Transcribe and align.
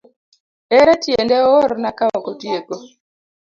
Ere 0.77 0.93
tiende 1.03 1.37
oorna 1.51 1.89
kaok 1.99 2.25
otieko. 2.33 2.75